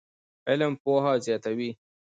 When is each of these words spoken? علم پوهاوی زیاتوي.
علم 0.49 0.73
پوهاوی 0.83 1.23
زیاتوي. 1.25 1.69